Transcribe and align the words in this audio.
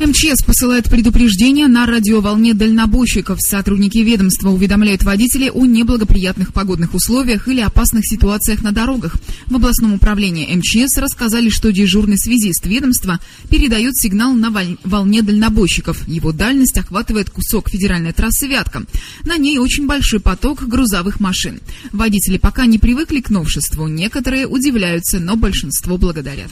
МЧС 0.00 0.42
посылает 0.44 0.90
предупреждение 0.90 1.68
на 1.68 1.86
радиоволне 1.86 2.52
дальнобойщиков. 2.52 3.38
Сотрудники 3.40 3.98
ведомства 3.98 4.50
уведомляют 4.50 5.04
водителей 5.04 5.50
о 5.50 5.64
неблагоприятных 5.64 6.52
погодных 6.52 6.94
условиях 6.94 7.46
или 7.48 7.60
опасных 7.60 8.04
ситуациях 8.04 8.62
на 8.62 8.72
дорогах. 8.72 9.16
В 9.46 9.54
областном 9.54 9.94
управлении 9.94 10.52
МЧС 10.56 10.98
рассказали, 10.98 11.48
что 11.48 11.72
дежурный 11.72 12.18
связист 12.18 12.66
ведомства 12.66 13.20
передает 13.48 13.96
сигнал 13.96 14.34
на 14.34 14.52
волне 14.82 15.22
дальнобойщиков. 15.22 16.08
Его 16.08 16.32
дальность 16.32 16.76
охватывает 16.76 17.30
кусок 17.30 17.70
федеральной 17.70 18.12
трассы 18.12 18.48
Вятка. 18.48 18.82
На 19.24 19.36
ней 19.36 19.58
очень 19.58 19.86
большой 19.86 20.20
поток 20.20 20.66
грузовых 20.66 21.20
машин. 21.20 21.60
Водители 21.92 22.38
пока 22.38 22.66
не 22.66 22.78
привыкли 22.78 23.20
к 23.20 23.30
новшеству. 23.30 23.86
Некоторые 23.86 24.46
удивляются, 24.48 25.20
но 25.20 25.36
большинство 25.36 25.96
благодарят. 25.98 26.50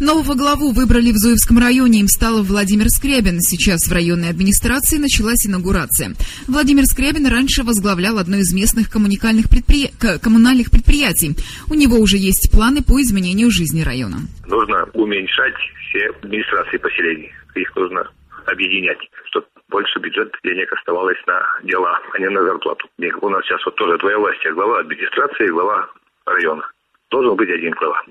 Нового 0.00 0.34
главу 0.34 0.70
выбрали 0.70 1.10
в 1.10 1.16
Зуевском 1.16 1.58
районе. 1.58 2.00
Им 2.00 2.06
стал 2.06 2.44
Владимир 2.44 2.86
Скрябин. 2.88 3.40
Сейчас 3.40 3.88
в 3.88 3.92
районной 3.92 4.30
администрации 4.30 4.96
началась 4.96 5.44
инаугурация. 5.44 6.14
Владимир 6.46 6.84
Скрябин 6.84 7.26
раньше 7.26 7.64
возглавлял 7.64 8.18
одно 8.18 8.36
из 8.36 8.54
местных 8.54 8.90
коммуникальных 8.90 9.50
предпри... 9.50 9.90
коммунальных 10.22 10.70
предприятий. 10.70 11.34
У 11.68 11.74
него 11.74 11.98
уже 11.98 12.16
есть 12.16 12.50
планы 12.52 12.78
по 12.82 13.02
изменению 13.02 13.50
жизни 13.50 13.82
района. 13.82 14.22
Нужно 14.46 14.86
уменьшать 14.94 15.58
все 15.90 16.06
администрации 16.22 16.78
поселений. 16.78 17.32
Их 17.56 17.74
нужно 17.74 18.06
объединять, 18.46 19.02
чтобы 19.30 19.46
больше 19.68 19.98
бюджет 19.98 20.32
денег 20.44 20.72
оставалось 20.72 21.18
на 21.26 21.42
дела, 21.64 21.98
а 22.14 22.18
не 22.20 22.30
на 22.30 22.42
зарплату. 22.42 22.86
У 23.20 23.28
нас 23.28 23.42
сейчас 23.44 23.64
вот 23.66 23.74
тоже 23.74 23.98
двое 23.98 24.16
власти, 24.16 24.46
глава 24.54 24.78
администрации 24.78 25.46
и 25.46 25.50
глава 25.50 25.90
района. 26.24 26.62
Должен 27.10 27.34
быть 27.34 27.50
один 27.50 27.72
глава. 27.72 28.02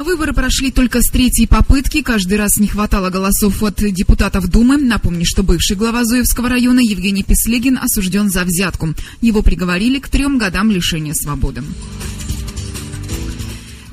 Выборы 0.00 0.32
прошли 0.32 0.70
только 0.70 1.02
с 1.02 1.10
третьей 1.10 1.46
попытки. 1.46 2.00
Каждый 2.00 2.38
раз 2.38 2.56
не 2.56 2.68
хватало 2.68 3.10
голосов 3.10 3.62
от 3.62 3.76
депутатов 3.76 4.48
Думы. 4.48 4.78
Напомню, 4.78 5.26
что 5.26 5.42
бывший 5.42 5.76
глава 5.76 6.06
Зуевского 6.06 6.48
района 6.48 6.80
Евгений 6.80 7.22
Песлегин 7.22 7.76
осужден 7.76 8.30
за 8.30 8.44
взятку. 8.44 8.94
Его 9.20 9.42
приговорили 9.42 9.98
к 9.98 10.08
трем 10.08 10.38
годам 10.38 10.70
лишения 10.70 11.12
свободы. 11.12 11.62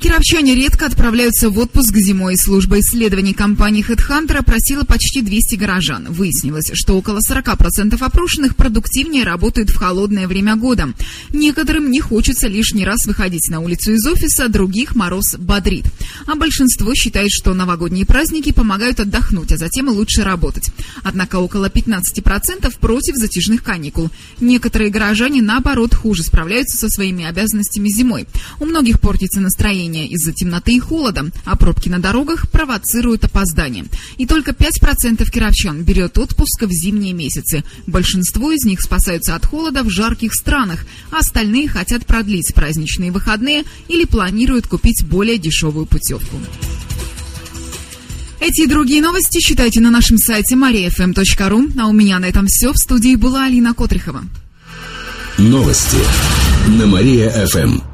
Кировчане 0.08 0.54
редко 0.54 0.86
отправляются 0.86 1.50
в 1.50 1.58
отпуск 1.58 1.94
зимой. 1.94 2.38
Служба 2.38 2.80
исследований 2.80 3.34
компании 3.34 3.84
HeadHunter 3.86 4.38
опросила 4.38 4.82
почти 4.84 5.20
200 5.20 5.56
горожан. 5.56 6.06
Выяснилось, 6.08 6.70
что 6.72 6.96
около 6.96 7.18
40% 7.18 8.02
опрошенных 8.02 8.56
продуктивнее 8.56 9.24
работают 9.24 9.68
в 9.68 9.76
холодное 9.76 10.26
время 10.26 10.56
года. 10.56 10.94
Некоторым 11.34 11.90
не 11.90 12.00
хочется 12.00 12.48
лишний 12.48 12.86
раз 12.86 13.04
выходить 13.04 13.50
на 13.50 13.60
улицу 13.60 13.92
из 13.92 14.06
офиса, 14.06 14.48
других 14.48 14.96
мороз 14.96 15.36
бодрит. 15.36 15.84
А 16.26 16.36
большинство 16.36 16.94
считает, 16.94 17.30
что 17.30 17.52
новогодние 17.52 18.06
праздники 18.06 18.50
помогают 18.50 19.00
отдохнуть, 19.00 19.52
а 19.52 19.58
затем 19.58 19.90
лучше 19.90 20.24
работать. 20.24 20.70
Однако 21.02 21.36
около 21.36 21.66
15% 21.66 22.78
против 22.80 23.14
затяжных 23.16 23.62
каникул. 23.62 24.08
Некоторые 24.40 24.88
горожане, 24.88 25.42
наоборот, 25.42 25.92
хуже 25.92 26.22
справляются 26.22 26.78
со 26.78 26.88
своими 26.88 27.26
обязанностями 27.26 27.90
зимой. 27.90 28.26
У 28.58 28.64
многих 28.64 29.00
портится 29.00 29.40
настроение 29.40 29.97
движения 29.98 30.06
из-за 30.08 30.32
темноты 30.32 30.76
и 30.76 30.80
холода, 30.80 31.30
а 31.44 31.56
пробки 31.56 31.88
на 31.88 31.98
дорогах 31.98 32.50
провоцируют 32.50 33.24
опоздание. 33.24 33.84
И 34.16 34.26
только 34.26 34.52
5% 34.52 35.28
кировчан 35.30 35.82
берет 35.82 36.18
отпуск 36.18 36.62
в 36.62 36.70
зимние 36.70 37.12
месяцы. 37.12 37.64
Большинство 37.86 38.52
из 38.52 38.64
них 38.64 38.80
спасаются 38.80 39.34
от 39.34 39.46
холода 39.46 39.82
в 39.82 39.90
жарких 39.90 40.34
странах, 40.34 40.86
а 41.10 41.18
остальные 41.18 41.68
хотят 41.68 42.06
продлить 42.06 42.54
праздничные 42.54 43.10
выходные 43.10 43.64
или 43.88 44.04
планируют 44.04 44.66
купить 44.66 45.04
более 45.04 45.38
дешевую 45.38 45.86
путевку. 45.86 46.36
Эти 48.40 48.62
и 48.62 48.66
другие 48.66 49.02
новости 49.02 49.40
читайте 49.40 49.80
на 49.80 49.90
нашем 49.90 50.16
сайте 50.16 50.54
mariafm.ru. 50.54 51.80
А 51.80 51.86
у 51.88 51.92
меня 51.92 52.20
на 52.20 52.26
этом 52.26 52.46
все. 52.46 52.72
В 52.72 52.78
студии 52.78 53.16
была 53.16 53.46
Алина 53.46 53.74
Котрихова. 53.74 54.22
Новости 55.38 55.98
на 56.68 56.86
Мария-ФМ. 56.86 57.87